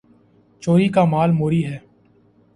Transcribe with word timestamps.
چوری 0.63 0.87
کا 0.89 1.03
مال 1.05 1.31
موری 1.31 1.61
میں 1.67 1.79